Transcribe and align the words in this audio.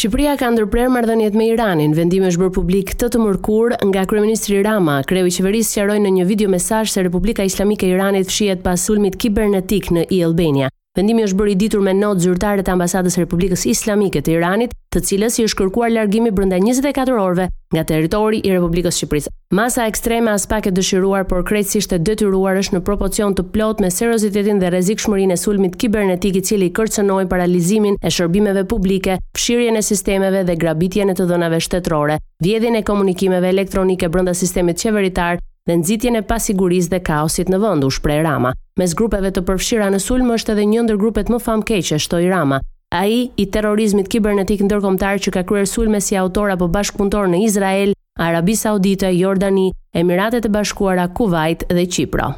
Shqipëria 0.00 0.32
ka 0.40 0.48
ndërprerë 0.48 0.90
marrëdhëniet 0.94 1.34
me 1.36 1.46
Iranin. 1.50 1.92
Vendimi 1.98 2.30
është 2.30 2.40
bërë 2.40 2.54
publik 2.56 2.92
të 3.02 3.10
të 3.12 3.20
mërkurë 3.20 3.80
nga 3.90 4.06
kryeministri 4.08 4.62
Rama. 4.64 4.96
Kreu 5.12 5.28
i 5.28 5.34
qeverisë 5.36 5.74
sqaroi 5.74 5.98
në 6.06 6.14
një 6.16 6.28
video 6.32 6.54
mesazh 6.56 6.96
se 6.96 7.04
Republika 7.04 7.44
Islamike 7.44 7.84
e 7.90 7.98
Iranit 7.98 8.32
fshihet 8.32 8.64
pas 8.64 8.80
sulmit 8.88 9.20
kibernetik 9.20 9.92
në 9.92 10.08
Ilbenia. 10.22 10.72
Vendimi 10.98 11.22
është 11.22 11.36
bërë 11.38 11.50
i 11.52 11.54
ditur 11.54 11.82
me 11.86 11.92
notë 11.94 12.24
zyrtare 12.24 12.64
të 12.66 12.72
ambasadës 12.72 13.14
Republikës 13.20 13.62
Islamike 13.70 14.18
të 14.26 14.32
Iranit, 14.34 14.72
të 14.90 15.02
cilës 15.06 15.36
i 15.38 15.44
është 15.46 15.60
kërkuar 15.60 15.92
largimi 15.94 16.32
brenda 16.34 16.56
24 16.58 17.12
orëve 17.22 17.44
nga 17.76 17.84
territori 17.86 18.40
i 18.42 18.50
Republikës 18.50 18.96
Shqipërisë. 18.98 19.30
Masa 19.54 19.84
ekstreme 19.86 20.32
as 20.32 20.48
pak 20.50 20.66
e 20.66 20.72
dëshiruar, 20.74 21.28
por 21.30 21.44
krejtësisht 21.46 21.94
e 21.94 21.98
detyruar 22.10 22.58
është 22.58 22.74
në 22.76 22.80
proporcion 22.88 23.36
të 23.38 23.44
plot 23.54 23.82
me 23.84 23.90
seriozitetin 23.94 24.58
dhe 24.58 24.72
rrezikshmërinë 24.74 25.36
e 25.36 25.38
sulmit 25.44 25.76
kibernetik 25.78 26.40
i 26.40 26.42
cili 26.50 26.72
kërcënoi 26.74 27.28
paralizimin 27.30 27.94
e 28.02 28.10
shërbimeve 28.16 28.64
publike, 28.74 29.20
fshirjen 29.38 29.78
e 29.78 29.84
sistemeve 29.92 30.42
dhe 30.50 30.58
grabitjen 30.64 31.14
e 31.14 31.14
të 31.14 31.28
dhënave 31.30 31.62
shtetërore, 31.68 32.18
vjedhjen 32.42 32.80
e 32.80 32.82
komunikimeve 32.90 33.54
elektronike 33.54 34.08
brenda 34.10 34.34
sistemit 34.34 34.82
qeveritar 34.82 35.38
dhe 35.68 35.76
nxitjen 35.76 36.16
e 36.18 36.22
pasigurisë 36.24 36.90
dhe 36.94 37.00
kaosit 37.04 37.50
në 37.52 37.58
vend, 37.60 37.84
u 37.84 37.90
shpreh 37.92 38.22
Rama. 38.24 38.52
Mes 38.80 38.94
grupeve 38.96 39.30
të 39.32 39.42
përfshira 39.48 39.90
në 39.92 40.00
sulm 40.00 40.32
është 40.34 40.54
edhe 40.54 40.64
një 40.72 40.84
ndër 40.86 41.00
grupet 41.02 41.30
më 41.32 41.38
famkeqe, 41.44 41.98
shtoi 42.00 42.30
Rama. 42.32 42.60
Ai 42.90 43.30
i 43.38 43.44
terrorizmit 43.54 44.08
kibernetik 44.10 44.64
ndërkombëtar 44.66 45.20
që 45.24 45.30
ka 45.36 45.42
kryer 45.46 45.68
sulme 45.70 46.00
si 46.02 46.16
autor 46.18 46.50
apo 46.56 46.66
bashkëpunëtor 46.68 47.28
në 47.30 47.44
Izrael, 47.46 47.92
Arabi 48.20 48.56
Saudite, 48.58 49.12
Jordani, 49.14 49.68
Emiratet 49.96 50.48
e 50.48 50.50
Bashkuara, 50.50 51.06
Kuwait 51.14 51.62
dhe 51.70 51.86
Çipro. 51.86 52.32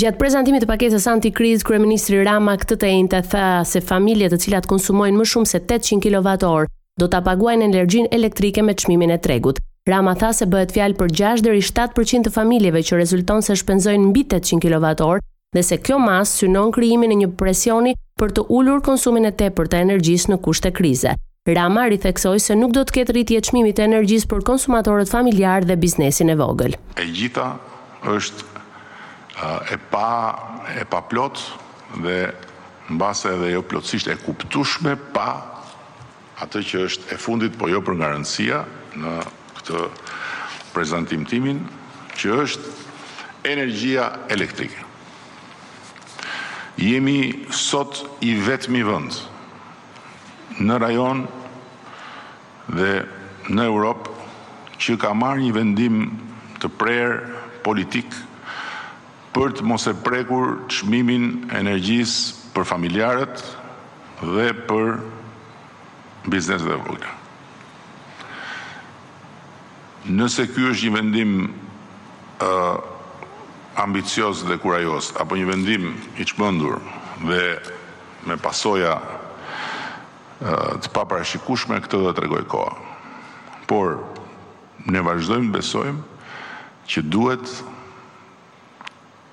Gjatë 0.00 0.18
prezantimit 0.18 0.62
të 0.64 0.70
paketës 0.70 1.06
anti-kriz, 1.12 1.62
kryeministri 1.66 2.22
Rama 2.26 2.56
këtë 2.56 2.76
të 2.82 2.92
të 3.12 3.22
tha 3.30 3.46
se 3.66 3.80
familjet 3.80 4.32
të 4.34 4.40
cilat 4.42 4.66
konsumojnë 4.70 5.18
më 5.18 5.24
shumë 5.32 5.50
se 5.54 5.58
800 5.62 6.02
kWh 6.04 6.66
do 7.00 7.06
ta 7.08 7.20
paguajnë 7.22 7.64
energjinë 7.70 8.08
elektrike 8.12 8.62
me 8.62 8.74
çmimin 8.74 9.10
e 9.10 9.18
tregut. 9.18 9.58
Rama 9.90 10.12
tha 10.20 10.28
se 10.38 10.46
bëhet 10.50 10.70
fjalë 10.76 10.94
për 11.00 11.08
6 11.18 11.40
deri 11.42 11.60
7% 11.66 12.28
të 12.28 12.30
familjeve 12.30 12.80
që 12.86 12.98
rezulton 13.00 13.40
se 13.42 13.56
shpenzojnë 13.58 14.10
mbi 14.12 14.22
800 14.28 14.62
kWh 14.62 15.22
dhe 15.56 15.62
se 15.66 15.78
kjo 15.82 15.96
mas 15.98 16.30
synon 16.40 16.70
krijimin 16.76 17.10
e 17.10 17.16
një 17.24 17.30
presioni 17.40 17.96
për 18.20 18.34
të 18.36 18.44
ulur 18.56 18.84
konsumin 18.86 19.26
e 19.30 19.32
tepër 19.40 19.70
të 19.72 19.80
energjisë 19.86 20.30
në 20.30 20.38
kushte 20.44 20.70
krize. 20.78 21.16
Rama 21.56 21.88
ritheksoi 21.90 22.38
se 22.44 22.54
nuk 22.60 22.76
do 22.76 22.84
të 22.86 22.98
ketë 23.00 23.16
rritje 23.16 23.40
çmimit 23.48 23.78
të 23.80 23.88
energjisë 23.88 24.30
për 24.30 24.44
konsumatorët 24.52 25.10
familjar 25.10 25.66
dhe 25.66 25.78
biznesin 25.86 26.30
e 26.30 26.38
vogël. 26.38 26.78
E 27.00 27.08
gjitha 27.10 27.48
është 28.14 28.46
e 29.74 29.80
pa 29.90 30.06
e 30.78 30.86
pa 30.92 31.02
plot 31.10 31.42
dhe 32.04 32.16
mbase 32.94 33.34
edhe 33.34 33.50
jo 33.56 33.64
plotësisht 33.72 34.12
e 34.14 34.18
kuptueshme 34.22 34.94
pa 35.16 35.28
atë 36.46 36.62
që 36.70 36.86
është 36.86 37.14
e 37.16 37.20
fundit, 37.26 37.58
por 37.60 37.72
jo 37.74 37.82
për 37.84 37.98
garancia 38.00 38.62
në 38.94 39.18
këtë 39.70 40.14
prezentim 40.70 41.24
timin, 41.26 41.62
që 42.18 42.34
është 42.44 42.72
energjia 43.50 44.04
elektrike. 44.30 44.84
Jemi 46.80 47.16
sot 47.54 48.04
i 48.24 48.34
vetëmi 48.46 48.82
vëndë 48.86 50.62
në 50.68 50.78
rajon 50.82 51.24
dhe 52.78 52.92
në 53.50 53.66
Europë 53.72 54.16
që 54.80 54.94
ka 55.02 55.10
marrë 55.18 55.44
një 55.48 55.54
vendim 55.58 55.98
të 56.62 56.70
prerë 56.80 57.20
politikë 57.66 58.22
për 59.34 59.58
të 59.58 59.66
mos 59.68 59.86
e 59.90 59.96
prekur 60.06 60.54
çmimin 60.78 61.48
energjisë 61.60 62.52
për 62.54 62.68
familjarët 62.72 63.44
dhe 64.24 64.52
për 64.70 64.94
bizneset 66.28 66.68
e 66.68 66.78
vogla. 66.86 67.19
Nëse 70.08 70.46
ky 70.54 70.64
është 70.70 70.88
një 70.88 70.92
vendim 70.96 71.32
ë 72.40 72.50
ambicioz 73.80 74.40
dhe 74.48 74.56
kurajoz, 74.60 75.12
apo 75.20 75.36
një 75.36 75.44
vendim 75.48 75.90
i 76.18 76.24
çmendur 76.24 76.80
dhe 77.20 77.58
me 78.24 78.36
pasoja 78.40 78.94
ë 80.40 80.78
të 80.80 80.88
paparashikueshme 80.96 81.80
këtë 81.84 82.00
do 82.00 82.08
ta 82.08 82.16
tregoj 82.16 82.44
koha. 82.48 82.72
Por 83.68 84.00
ne 84.88 85.02
vazhdojmë, 85.04 85.52
besojmë 85.58 86.00
që 86.88 87.04
duhet 87.12 87.44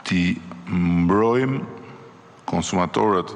të 0.08 0.36
mbrojmë 0.68 1.64
konsumatorët 2.48 3.32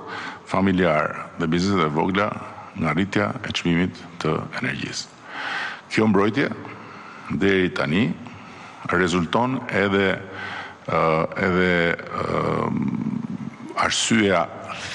familjar 0.51 1.15
dhe 1.39 1.47
bizneset 1.47 1.87
e 1.87 1.95
vogla 1.95 2.27
nga 2.75 2.91
rritja 2.91 3.31
e 3.47 3.55
çmimit 3.55 3.95
të 4.19 4.35
energjisë. 4.59 5.07
Kjo 5.91 6.07
mbrojtje 6.11 6.51
deri 7.39 7.69
tani 7.73 8.13
rezulton 8.91 9.63
edhe 9.69 10.19
edhe 11.37 11.95
arsyeja 13.77 14.49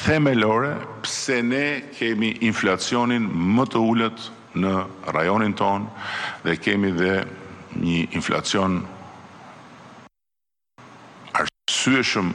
themelore 0.04 0.74
pse 1.02 1.42
ne 1.42 1.82
kemi 1.98 2.30
inflacionin 2.40 3.28
më 3.56 3.64
të 3.72 3.78
ulët 3.92 4.28
në 4.56 4.72
rajonin 5.14 5.54
ton 5.54 5.86
dhe 6.44 6.56
kemi 6.56 6.90
dhe 6.92 7.16
një 7.76 7.98
inflacion 8.18 8.80
arsyeshëm 11.40 12.32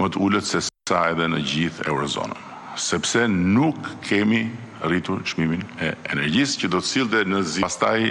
më 0.00 0.08
të 0.14 0.22
ulët 0.26 0.44
se 0.50 0.60
sa 0.88 1.08
edhe 1.12 1.28
në 1.32 1.40
gjithë 1.52 1.88
eurozonën 1.92 2.46
sepse 2.78 3.26
nuk 3.28 3.78
kemi 4.08 4.44
rritur 4.84 5.22
çmimin 5.26 5.62
e 5.80 5.90
energjisë 6.12 6.62
që 6.62 6.68
do 6.70 6.80
të 6.82 6.88
sillte 6.88 7.22
në 7.26 7.40
zi. 7.46 7.62
Pastaj 7.64 8.04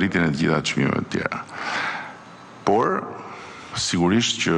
rritjen 0.00 0.26
e 0.26 0.32
të 0.32 0.40
gjitha 0.42 0.60
çmimeve 0.66 1.02
të 1.06 1.10
tjera. 1.14 1.42
Por 2.66 3.02
sigurisht 3.78 4.40
që 4.42 4.54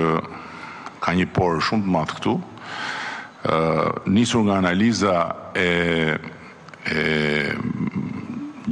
ka 1.05 1.15
një 1.17 1.29
por 1.37 1.61
shumë 1.65 1.85
të 1.85 1.95
madh 1.97 2.15
këtu, 2.19 2.35
ë 2.41 4.13
nisur 4.15 4.45
nga 4.49 4.59
analiza 4.63 5.17
e 5.57 5.71
e 6.91 7.03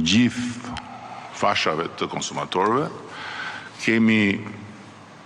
gjith 0.01 0.39
fashave 1.37 1.85
të 1.97 2.07
konsumatorëve, 2.09 2.87
kemi 3.83 4.23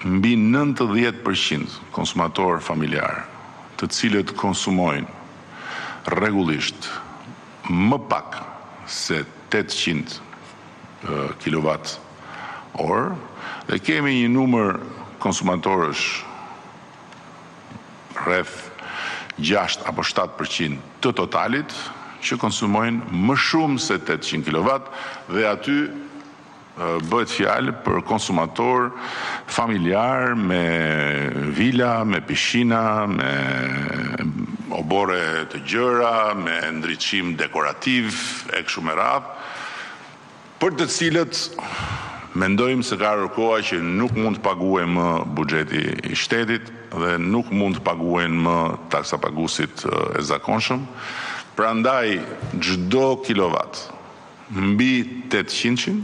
mbi 0.04 0.34
90% 0.36 1.80
konsumator 1.96 2.60
familjarë, 2.62 3.24
të 3.80 3.88
cilët 3.96 4.36
konsumojnë 4.36 6.12
rregullisht 6.12 6.90
më 7.70 7.98
pak 8.10 8.36
se 8.88 9.26
800 9.54 10.20
kWh 11.40 13.16
dhe 13.70 13.78
kemi 13.80 14.16
një 14.24 14.30
numër 14.34 14.80
konsumatorës 15.24 16.00
rreth 18.26 18.56
6 19.40 19.84
apo 19.88 20.04
7% 20.04 20.80
të 21.04 21.14
totalit 21.16 21.76
që 22.24 22.38
konsumojnë 22.40 23.12
më 23.28 23.36
shumë 23.48 23.84
se 23.84 24.00
800 24.00 24.48
kWh 24.48 25.32
dhe 25.36 25.46
aty 25.50 25.78
bëhet 27.10 27.30
fjallë 27.30 27.76
për 27.86 28.00
konsumator 28.10 28.88
familjar 29.46 30.34
me 30.34 30.64
vila, 31.54 32.02
me 32.04 32.24
pishina, 32.26 33.06
me 33.08 34.23
obore 34.76 35.46
të 35.52 35.60
gjëra, 35.68 36.34
me 36.38 36.56
ndryqim 36.80 37.36
dekorativ 37.40 38.10
e 38.58 38.62
këshu 38.66 38.84
me 38.86 38.96
rap, 38.98 39.30
për 40.62 40.76
të 40.80 40.88
cilët 40.88 41.40
mendojmë 42.40 42.86
se 42.88 42.98
ka 42.98 43.14
rëkoa 43.20 43.60
që 43.68 43.82
nuk 43.84 44.16
mund 44.18 44.40
të 44.40 44.46
paguen 44.48 44.94
më 44.96 45.08
bugjeti 45.38 45.84
i 46.10 46.16
shtetit 46.18 46.72
dhe 46.94 47.18
nuk 47.22 47.52
mund 47.54 47.78
të 47.80 47.84
paguen 47.86 48.40
më 48.48 48.56
taksa 48.94 49.20
pagusit 49.22 49.86
e 50.18 50.24
zakonshëm, 50.26 50.86
pra 51.56 51.74
ndaj 51.78 52.16
gjdo 52.58 53.10
kilovat 53.28 53.78
mbi 54.54 54.94
800 55.30 56.00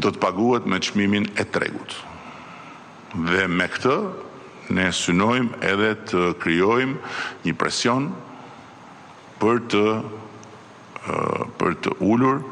do 0.00 0.10
të 0.10 0.22
paguet 0.22 0.66
me 0.70 0.78
qmimin 0.82 1.28
e 1.38 1.44
tregut. 1.46 1.94
Dhe 3.26 3.46
me 3.50 3.66
këtë, 3.70 3.96
ne 4.70 4.88
synojmë 4.94 5.58
edhe 5.66 5.92
të 6.08 6.24
kryojmë 6.42 7.14
një 7.46 7.54
presion 7.60 8.08
për 9.42 9.60
të 9.72 9.82
për 11.60 11.76
të 11.84 11.94
ullur 12.10 12.42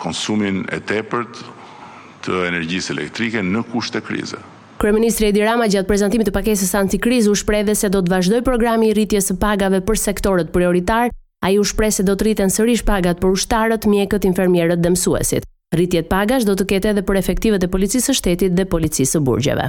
konsumin 0.00 0.62
e 0.72 0.78
tepërt 0.80 1.42
të 2.24 2.38
energjisë 2.48 2.94
elektrike 2.94 3.42
në 3.44 3.62
kusht 3.72 3.94
të 3.96 4.02
krize. 4.06 4.38
Kryeministri 4.80 5.28
Edi 5.28 5.42
Rama 5.44 5.66
gjatë 5.68 5.88
prezantimit 5.88 6.28
të 6.28 6.32
pakesës 6.32 6.72
antikrizë 6.80 7.32
u 7.32 7.36
shprehë 7.36 7.74
se 7.76 7.90
do 7.92 8.00
të 8.00 8.12
vazhdojë 8.14 8.44
programi 8.46 8.88
i 8.88 8.94
rritjes 8.96 9.28
së 9.28 9.36
pagave 9.42 9.82
për 9.84 10.00
sektorët 10.00 10.52
prioritar, 10.54 11.12
ai 11.44 11.58
u 11.60 11.64
shpreh 11.68 11.92
se 11.92 12.04
do 12.04 12.16
të 12.16 12.24
rriten 12.30 12.52
sërish 12.52 12.86
pagat 12.88 13.20
për 13.20 13.36
ushtarët, 13.36 13.84
mjekët, 13.88 14.24
infermierët 14.28 14.80
dhe 14.80 14.94
mësuesit. 14.96 15.44
Rritjet 15.76 16.08
pagash 16.08 16.48
do 16.48 16.56
të 16.56 16.66
ketë 16.74 16.94
edhe 16.94 17.04
për 17.06 17.20
efektivet 17.20 17.64
e 17.64 17.72
policisë 17.72 18.08
së 18.10 18.16
shtetit 18.18 18.56
dhe 18.56 18.66
policisë 18.68 19.20
burgjeve. 19.24 19.68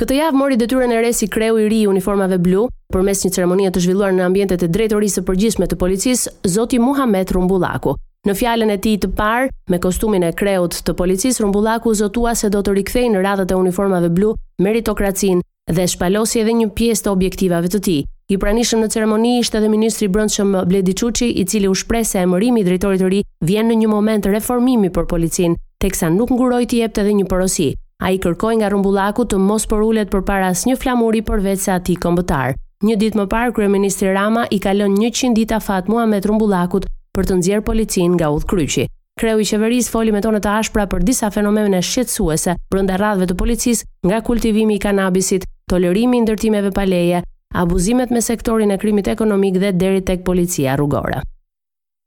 Këtë 0.00 0.14
javë 0.16 0.38
mori 0.40 0.56
detyrën 0.56 0.88
e 0.94 1.00
re 1.04 1.10
si 1.12 1.26
kreu 1.28 1.58
i 1.60 1.66
ri 1.68 1.82
i 1.82 1.86
uniformave 1.90 2.38
blu, 2.40 2.62
përmes 2.94 3.26
një 3.26 3.30
ceremonie 3.36 3.68
të 3.74 3.80
zhvilluar 3.84 4.14
në 4.16 4.22
ambientet 4.24 4.62
e 4.64 4.68
drejtorisë 4.72 5.18
së 5.18 5.22
përgjithshme 5.28 5.66
të 5.68 5.76
policisë, 5.82 6.30
zoti 6.48 6.78
Muhamet 6.80 7.32
Rumbullaku. 7.36 7.92
Në 8.24 8.34
fjalën 8.38 8.72
e 8.72 8.76
tij 8.80 8.94
të 9.02 9.10
parë, 9.18 9.50
me 9.68 9.80
kostumin 9.84 10.24
e 10.24 10.30
kreut 10.32 10.78
të 10.86 10.94
policisë, 10.96 11.42
Rumbullaku 11.44 11.92
zotua 12.00 12.32
se 12.40 12.48
do 12.54 12.62
të 12.64 12.76
rikthej 12.78 13.10
në 13.12 13.24
radhët 13.26 13.52
e 13.52 13.58
uniformave 13.60 14.08
blu 14.16 14.32
meritokracinë 14.64 15.44
dhe 15.76 15.86
shpalosi 15.94 16.40
edhe 16.40 16.56
një 16.62 16.70
pjesë 16.72 17.04
të 17.04 17.12
objektivave 17.12 17.68
të 17.74 17.82
tij. 17.84 18.00
I 18.32 18.40
pranishëm 18.40 18.80
në 18.80 18.88
ceremoni 18.94 19.34
ishte 19.42 19.60
edhe 19.60 19.68
ministri 19.68 20.08
i 20.08 20.14
Brendshëm 20.14 20.56
Bledi 20.72 20.96
Çuçi, 20.96 21.28
i 21.36 21.44
cili 21.44 21.68
u 21.68 21.76
shpreh 21.76 22.06
se 22.08 22.24
emërimi 22.24 22.64
i 22.64 22.64
drejtorit 22.70 23.02
të 23.04 23.12
ri 23.12 23.20
vjen 23.44 23.68
në 23.68 23.76
një 23.82 23.92
moment 23.92 24.30
reformimi 24.32 24.88
për 24.88 25.04
policinë, 25.12 25.60
teksa 25.84 26.08
nuk 26.16 26.32
nguroi 26.32 26.64
të 26.64 26.80
jepte 26.80 27.04
edhe 27.04 27.18
një 27.20 27.28
porosi. 27.28 27.72
A 28.04 28.10
i 28.10 28.18
kërkoj 28.18 28.56
nga 28.58 28.68
rumbullaku 28.72 29.28
të 29.30 29.38
mos 29.38 29.68
për 29.70 29.82
ullet 29.86 30.08
për 30.10 30.24
paras 30.26 30.64
një 30.66 30.74
flamuri 30.82 31.20
për 31.22 31.42
vetë 31.44 31.62
se 31.64 31.72
ati 31.76 31.94
kombëtar. 32.04 32.56
Një 32.82 32.96
ditë 33.02 33.18
më 33.20 33.26
parë, 33.30 33.52
Kryeministri 33.54 34.10
Rama 34.10 34.42
i 34.52 34.58
kalon 34.58 34.96
100 34.98 35.30
dita 35.38 35.60
fat 35.62 35.86
mua 35.88 36.06
me 36.10 36.18
të 36.18 36.32
rumbullakut 36.32 36.88
për 37.14 37.28
të 37.28 37.36
nxjerë 37.38 37.64
policin 37.70 38.16
nga 38.18 38.32
udhë 38.34 38.48
kryqi. 38.50 38.88
Kreu 39.20 39.38
i 39.38 39.46
qeverisë 39.46 39.92
foli 39.94 40.10
me 40.16 40.22
tonë 40.24 40.40
të 40.42 40.54
ashpra 40.58 40.88
për 40.90 41.04
disa 41.06 41.30
fenomene 41.30 41.78
shqetsuese 41.84 42.56
brënda 42.72 42.96
radhve 42.98 43.28
të 43.30 43.36
policisë 43.38 43.86
nga 44.08 44.18
kultivimi 44.28 44.80
i 44.80 44.82
kanabisit, 44.82 45.46
tolerimi 45.70 46.18
i 46.18 46.24
ndërtimeve 46.26 46.72
paleje, 46.74 47.22
abuzimet 47.62 48.10
me 48.10 48.24
sektorin 48.28 48.74
e 48.74 48.80
krimit 48.82 49.12
ekonomik 49.14 49.60
dhe 49.62 49.70
deri 49.84 50.00
tek 50.02 50.24
policia 50.30 50.74
rrugore. 50.80 51.22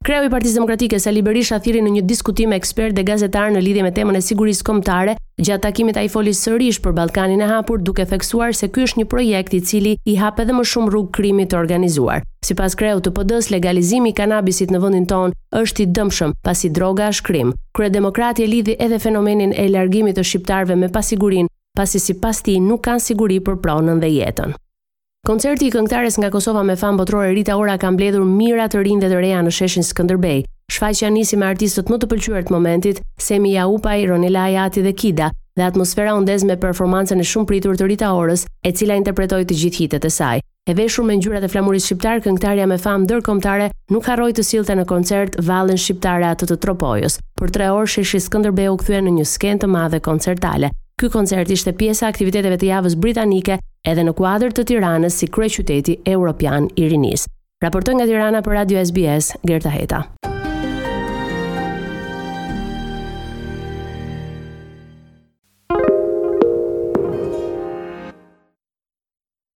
Kreu 0.05 0.21
i 0.21 0.29
Partisë 0.29 0.59
Demokratike 0.59 0.99
Sali 1.01 1.23
Berisha 1.25 1.57
thiri 1.57 1.79
në 1.81 1.91
një 1.95 2.01
diskutim 2.05 2.51
me 2.53 2.57
ekspert 2.61 2.93
dhe 2.93 3.01
gazetar 3.07 3.47
në 3.55 3.61
lidhje 3.65 3.81
me 3.81 3.89
temën 3.95 4.15
e 4.15 4.19
sigurisë 4.21 4.61
kombëtare, 4.67 5.15
gjatë 5.41 5.63
takimit 5.63 5.97
ai 5.97 6.09
foli 6.13 6.29
sërish 6.37 6.77
për 6.85 6.93
Ballkanin 6.93 7.39
e 7.41 7.47
hapur 7.49 7.79
duke 7.81 8.03
theksuar 8.11 8.51
se 8.53 8.67
ky 8.69 8.83
është 8.85 8.99
një 9.01 9.05
projekt 9.15 9.55
i 9.57 9.61
cili 9.65 9.93
i 10.05 10.13
hap 10.21 10.37
edhe 10.43 10.53
më 10.53 10.61
shumë 10.75 10.91
rrugë 10.93 11.09
krimit 11.17 11.49
të 11.49 11.57
organizuar. 11.57 12.21
Sipas 12.45 12.75
kreut 12.77 13.01
të 13.07 13.15
PD-s, 13.17 13.49
legalizimi 13.55 14.11
i 14.11 14.15
kanabisit 14.21 14.69
në 14.75 14.81
vendin 14.85 15.09
tonë 15.09 15.39
është 15.63 15.83
i 15.85 15.87
dëmshëm, 15.97 16.35
pasi 16.45 16.69
droga 16.69 17.07
është 17.15 17.25
krim. 17.31 17.55
Kreu 17.73 17.89
Demokrati 17.97 18.45
e 18.45 18.51
lidhi 18.53 18.75
edhe 18.85 18.99
fenomenin 19.07 19.57
e 19.57 19.65
largimit 19.73 20.19
të 20.21 20.27
shqiptarëve 20.29 20.77
me 20.83 20.91
pasigurinë, 20.93 21.49
pasi 21.73 21.99
sipas 22.03 22.43
tij 22.45 22.61
nuk 22.61 22.85
kanë 22.91 23.03
siguri 23.09 23.39
për 23.49 23.57
pronën 23.65 24.05
dhe 24.05 24.11
jetën. 24.19 24.53
Koncerti 25.25 25.65
i 25.65 25.71
këngëtares 25.73 26.19
nga 26.21 26.27
Kosova 26.29 26.61
me 26.61 26.75
fan 26.77 26.99
botrore 26.99 27.31
Rita 27.33 27.55
Ora 27.57 27.79
ka 27.81 27.89
mbledhur 27.89 28.21
mira 28.29 28.67
të 28.69 28.83
rinj 28.85 28.99
dhe 29.01 29.07
të 29.09 29.21
reja 29.23 29.39
në 29.41 29.53
sheshin 29.57 29.81
Skënderbej. 29.87 30.43
Shfaqja 30.69 31.09
nisi 31.09 31.39
me 31.41 31.47
artistët 31.49 31.89
më 31.89 31.97
të 32.03 32.09
pëlqyer 32.11 32.45
të 32.45 32.53
momentit, 32.53 32.99
Semi 33.17 33.55
Jaupaj, 33.55 34.03
Ronela 34.05 34.43
Jati 34.53 34.83
dhe 34.85 34.91
Kida, 34.93 35.31
dhe 35.57 35.65
atmosfera 35.65 36.13
u 36.13 36.21
ndez 36.21 36.45
me 36.45 36.59
performancën 36.61 37.17
e 37.17 37.25
shumë 37.25 37.49
pritur 37.49 37.73
të 37.73 37.89
Rita 37.89 38.11
Orës, 38.13 38.45
e 38.61 38.75
cila 38.77 38.99
interpretoi 39.01 39.41
të 39.49 39.57
gjithë 39.63 39.81
hitet 39.87 40.05
e 40.05 40.13
saj. 40.13 40.43
E 40.45 40.77
veshur 40.77 41.09
me 41.09 41.17
ngjyrat 41.17 41.41
e 41.41 41.49
flamurit 41.55 41.87
shqiptar, 41.89 42.21
këngëtarja 42.21 42.69
me 42.69 42.77
fam 42.85 43.07
ndërkombëtare 43.09 43.71
nuk 43.97 44.05
harroi 44.11 44.29
të 44.37 44.45
sillte 44.45 44.77
në 44.77 44.85
koncert 44.93 45.41
vallën 45.41 45.81
shqiptare 45.81 46.29
atë 46.35 46.53
të 46.53 46.59
Tropojës. 46.67 47.17
Për 47.41 47.55
3 47.61 47.73
orë 47.81 47.89
sheshi 47.97 48.21
Skënderbeu 48.29 48.77
u 48.77 48.77
kthye 48.83 49.01
në 49.01 49.17
një 49.19 49.29
skenë 49.33 49.65
të 49.65 49.73
madhe 49.73 50.03
koncertale. 50.05 50.69
Ky 51.01 51.09
koncert 51.11 51.49
ishte 51.51 51.73
pjesa 51.73 52.05
e 52.05 52.11
aktiviteteve 52.13 52.55
të 52.61 52.69
javës 52.75 52.93
britanike 52.95 53.57
edhe 53.87 54.05
në 54.09 54.13
kuadrë 54.17 54.51
të 54.57 54.65
tiranës 54.71 55.19
si 55.21 55.29
krej 55.35 55.51
qyteti 55.59 55.97
europian 56.17 56.69
i 56.81 56.89
rinis. 56.91 57.27
Raportën 57.65 57.97
nga 58.01 58.07
tirana 58.09 58.43
për 58.45 58.59
Radio 58.61 58.83
SBS, 58.85 59.33
Gerta 59.45 59.73
Heta. 59.77 60.24